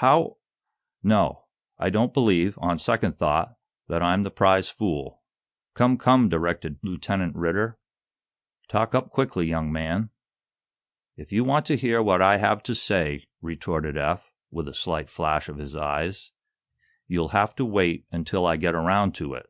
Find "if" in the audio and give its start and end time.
11.16-11.32